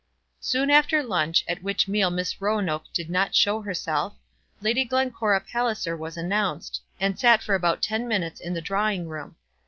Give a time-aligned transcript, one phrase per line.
[0.39, 4.15] Soon after lunch, at which meal Miss Roanoke did not show herself,
[4.59, 9.35] Lady Glencora Palliser was announced, and sat for about ten minutes in the drawing room.